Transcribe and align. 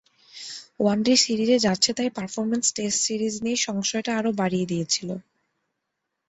One day 0.79 1.13
সিরিজে 1.23 1.57
যাচ্ছেতাই 1.65 2.09
performance 2.17 2.67
test 2.75 2.99
series 3.05 3.33
নিয়ে 3.43 3.57
সংশয়টা 3.65 4.11
আরও 4.19 4.31
বাড়িয়ে 4.39 4.69
দিয়েছিল। 4.71 5.09